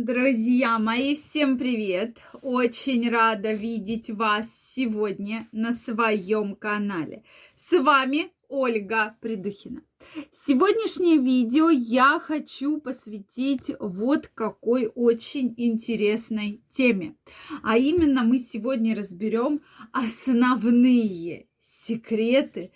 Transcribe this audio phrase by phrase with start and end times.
[0.00, 2.18] Друзья мои, всем привет!
[2.40, 7.24] Очень рада видеть вас сегодня на своем канале.
[7.56, 9.82] С вами Ольга Придухина.
[10.30, 17.16] Сегодняшнее видео я хочу посвятить вот какой очень интересной теме.
[17.64, 21.48] А именно мы сегодня разберем основные
[21.86, 22.70] секреты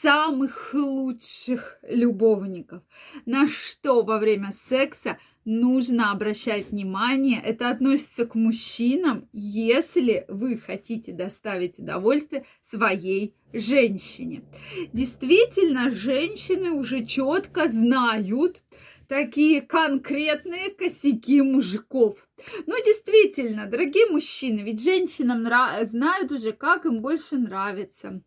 [0.00, 2.82] самых лучших любовников.
[3.26, 7.40] На что во время секса нужно обращать внимание.
[7.40, 14.42] Это относится к мужчинам, если вы хотите доставить удовольствие своей женщине.
[14.92, 18.62] Действительно, женщины уже четко знают
[19.08, 22.26] такие конкретные косяки мужиков.
[22.66, 25.86] Ну, действительно, дорогие мужчины, ведь женщинам нрав...
[25.86, 28.22] знают уже, как им больше нравится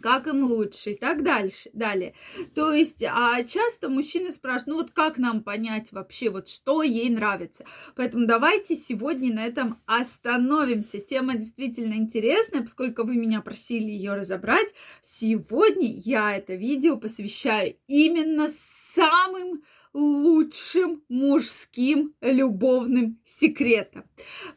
[0.00, 2.14] как им лучше и так дальше, далее.
[2.54, 7.08] То есть, а часто мужчины спрашивают, ну вот как нам понять вообще, вот что ей
[7.10, 7.64] нравится.
[7.96, 10.98] Поэтому давайте сегодня на этом остановимся.
[10.98, 14.68] Тема действительно интересная, поскольку вы меня просили ее разобрать.
[15.02, 18.50] Сегодня я это видео посвящаю именно
[18.94, 24.04] самым лучшим мужским любовным секретом.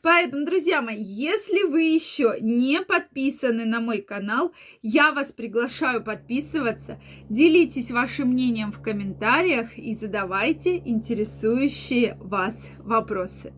[0.02, 7.02] Поэтому, друзья мои, если вы еще не подписаны на мой канал, я вас приглашаю подписываться,
[7.30, 13.54] делитесь вашим мнением в комментариях и задавайте интересующие вас вопросы.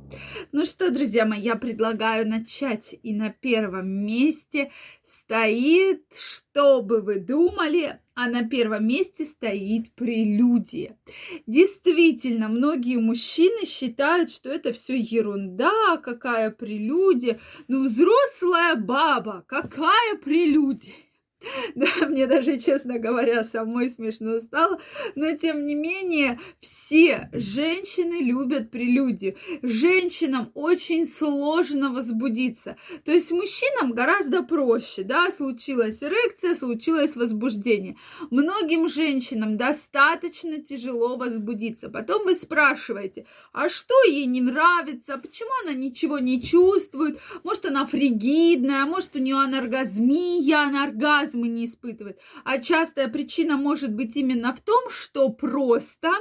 [0.52, 2.96] Ну что, друзья мои, я предлагаю начать.
[3.04, 4.72] И на первом месте
[5.04, 10.98] стоит, что бы вы думали, а на первом месте стоит прелюдия.
[11.46, 17.40] Действительно, многие мужчины считают, что это все ерунда, какая прелюдия.
[17.68, 21.05] Ну, взрослая баба, какая прелюдия?
[21.76, 24.80] Да, мне даже, честно говоря, самой смешно стало.
[25.16, 29.36] Но, тем не менее, все женщины любят прелюдию.
[29.62, 32.78] Женщинам очень сложно возбудиться.
[33.04, 37.98] То есть мужчинам гораздо проще, да, случилась эрекция, случилось возбуждение.
[38.32, 41.90] Многим женщинам достаточно тяжело возбудиться.
[41.90, 47.86] Потом вы спрашиваете, а что ей не нравится, почему она ничего не чувствует, может, она
[47.86, 52.20] фригидная, может, у нее анаргазмия, анаргазм оргазмы не испытывает.
[52.44, 56.12] А частая причина может быть именно в том, что просто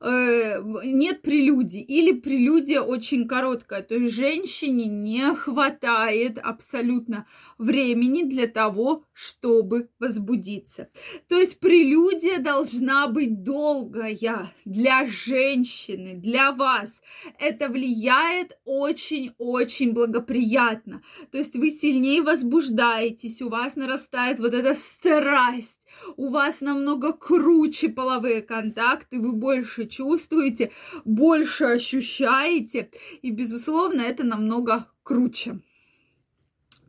[0.00, 3.82] Э, нет прелюдии или прелюдия очень короткая.
[3.82, 7.26] То есть женщине не хватает абсолютно
[7.58, 10.88] времени для того, чтобы возбудиться.
[11.28, 17.00] То есть прелюдия должна быть долгая для женщины, для вас.
[17.40, 21.02] Это влияет очень-очень благоприятно.
[21.32, 25.80] То есть вы сильнее возбуждаетесь, у вас нарастает вот эта страсть
[26.16, 30.72] у вас намного круче половые контакты, вы больше чувствуете,
[31.04, 32.90] больше ощущаете,
[33.22, 35.60] и, безусловно, это намного круче.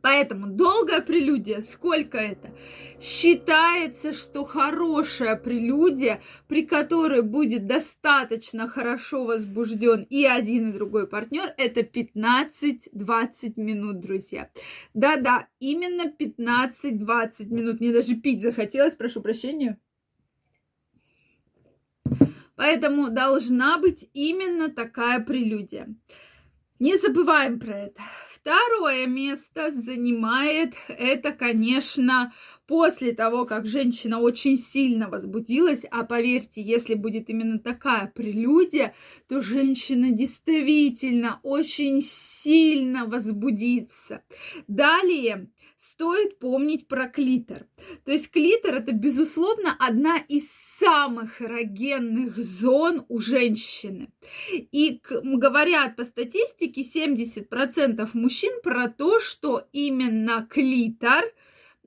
[0.02, 2.54] Поэтому долгая прелюдия, сколько это?
[3.00, 11.52] Считается, что хорошая прелюдия, при которой будет достаточно хорошо возбужден и один, и другой партнер,
[11.56, 14.50] это 15-20 минут, друзья.
[14.94, 17.80] Да-да, именно 15-20 минут.
[17.80, 19.78] Мне даже пить захотелось, прошу прощения.
[22.60, 25.88] Поэтому должна быть именно такая прелюдия.
[26.78, 28.02] Не забываем про это.
[28.30, 32.34] Второе место занимает это, конечно,
[32.66, 38.94] после того, как женщина очень сильно возбудилась, а поверьте, если будет именно такая прелюдия,
[39.26, 44.22] то женщина действительно очень сильно возбудится.
[44.68, 47.66] Далее стоит помнить про клитор.
[48.04, 50.44] То есть клитор это, безусловно, одна из
[50.80, 54.08] самых эрогенных зон у женщины.
[54.50, 61.24] И говорят по статистике 70% мужчин про то, что именно клитор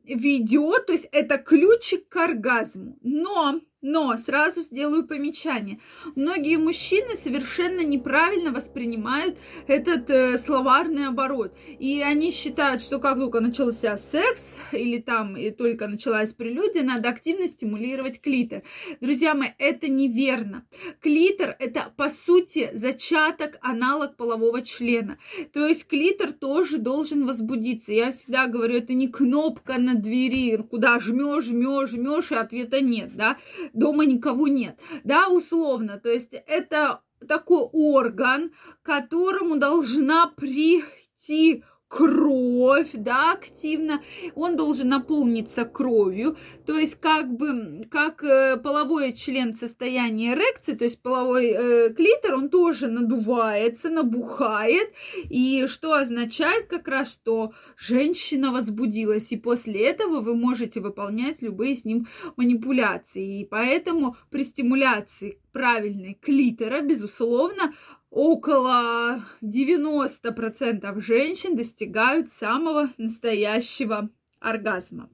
[0.06, 2.98] ведет, то есть это ключик к оргазму.
[3.02, 5.80] Но но сразу сделаю помечание.
[6.16, 9.38] Многие мужчины совершенно неправильно воспринимают
[9.68, 11.54] этот э, словарный оборот.
[11.80, 17.10] И они считают, что как только начался секс или там и только началась прелюдия, надо
[17.10, 18.64] активно стимулировать клитор.
[19.02, 20.66] Друзья мои, это неверно.
[21.02, 25.18] Клитор это по сути зачаток, аналог полового члена.
[25.52, 27.92] То есть клитор тоже должен возбудиться.
[27.92, 33.14] Я всегда говорю, это не кнопка на двери, куда жмешь, жмешь, жмешь, и ответа нет,
[33.14, 33.38] да
[33.74, 36.00] дома никого нет, да, условно.
[36.00, 41.64] То есть это такой орган, которому должна прийти
[41.96, 44.02] кровь, да, активно,
[44.34, 50.74] он должен наполниться кровью, то есть как бы, как э, половой член в состоянии эрекции,
[50.74, 54.92] то есть половой э, клитор, он тоже надувается, набухает,
[55.30, 61.76] и что означает как раз, что женщина возбудилась, и после этого вы можете выполнять любые
[61.76, 62.08] с ним
[62.38, 67.74] манипуляции, и поэтому при стимуляции правильной клитора, безусловно,
[68.14, 75.10] около 90% женщин достигают самого настоящего оргазма.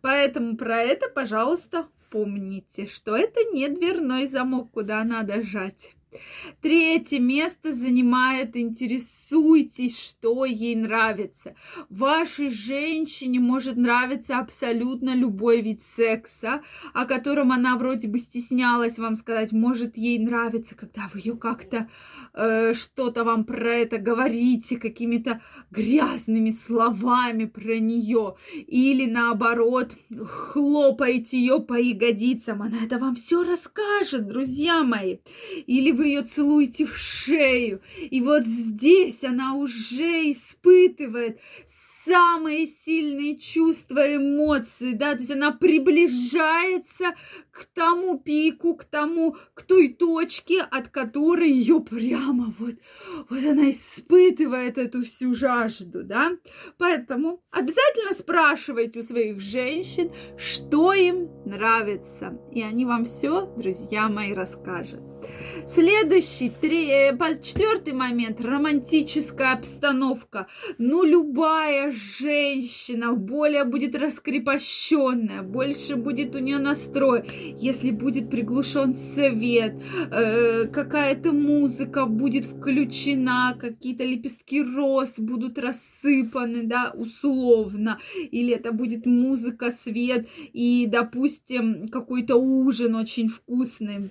[0.00, 5.96] Поэтому про это, пожалуйста, помните, что это не дверной замок, куда надо жать.
[6.62, 8.54] Третье место занимает
[9.30, 11.54] интересуйтесь, что ей нравится.
[11.88, 16.62] Вашей женщине может нравиться абсолютно любой вид секса,
[16.92, 19.52] о котором она вроде бы стеснялась вам сказать.
[19.52, 21.88] Может ей нравится, когда вы ее как-то
[22.34, 25.40] э, что-то вам про это говорите, какими-то
[25.70, 28.34] грязными словами про нее.
[28.66, 29.92] Или наоборот,
[30.26, 32.62] хлопаете ее по ягодицам.
[32.62, 35.18] Она это вам все расскажет, друзья мои.
[35.66, 37.80] Или вы ее целуете в шею.
[38.10, 41.40] И вот здесь она уже испытывает
[42.04, 47.14] самые сильные чувства, эмоции, да, то есть она приближается
[47.50, 52.76] к тому пику, к тому, к той точке, от которой ее прямо вот,
[53.28, 56.32] вот она испытывает эту всю жажду, да.
[56.78, 64.32] Поэтому обязательно спрашивайте у своих женщин, что им нравится, и они вам все, друзья мои,
[64.32, 65.00] расскажут.
[65.66, 70.46] Следующий, три, э, четвертый момент, романтическая обстановка.
[70.78, 77.22] Ну, любая женщина более будет раскрепощенная, больше будет у нее настрой,
[77.58, 79.74] если будет приглушен свет,
[80.10, 87.98] э, какая-то музыка будет включена, какие-то лепестки роз будут рассыпаны, да, условно,
[88.30, 94.10] или это будет музыка, свет и, допустим, какой-то ужин очень вкусный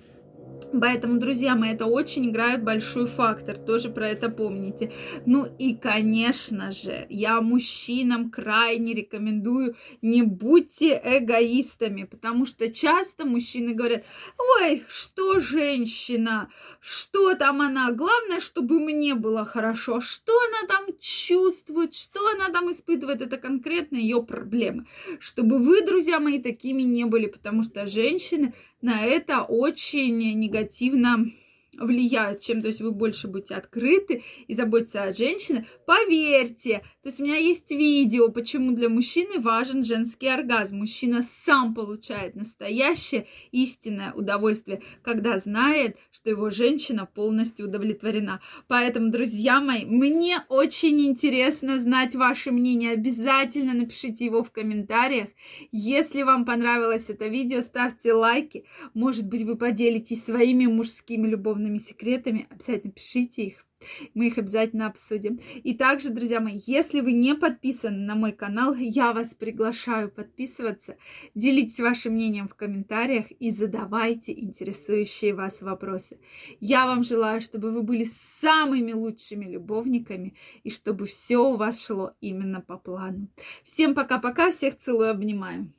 [0.80, 4.92] Поэтому, друзья мои, это очень играет большой фактор, тоже про это помните.
[5.26, 13.74] Ну и, конечно же, я мужчинам крайне рекомендую, не будьте эгоистами, потому что часто мужчины
[13.74, 14.04] говорят,
[14.60, 21.94] ой, что женщина, что там она, главное, чтобы мне было хорошо, что она там чувствует,
[21.94, 24.86] что она там испытывает, это конкретно ее проблемы.
[25.18, 31.26] Чтобы вы, друзья мои, такими не были, потому что женщины на это очень негативно
[31.80, 35.66] влияют, чем, то есть вы больше будете открыты и заботиться о женщине.
[35.86, 40.76] Поверьте, то есть у меня есть видео, почему для мужчины важен женский оргазм.
[40.76, 48.40] Мужчина сам получает настоящее истинное удовольствие, когда знает, что его женщина полностью удовлетворена.
[48.68, 52.92] Поэтому, друзья мои, мне очень интересно знать ваше мнение.
[52.92, 55.28] Обязательно напишите его в комментариях.
[55.72, 58.64] Если вам понравилось это видео, ставьте лайки.
[58.92, 63.66] Может быть, вы поделитесь своими мужскими любовными любовными секретами, обязательно пишите их.
[64.12, 65.40] Мы их обязательно обсудим.
[65.64, 70.96] И также, друзья мои, если вы не подписаны на мой канал, я вас приглашаю подписываться.
[71.34, 76.18] Делитесь вашим мнением в комментариях и задавайте интересующие вас вопросы.
[76.60, 78.06] Я вам желаю, чтобы вы были
[78.40, 83.28] самыми лучшими любовниками и чтобы все у вас шло именно по плану.
[83.64, 85.72] Всем пока-пока, всех целую, обнимаю.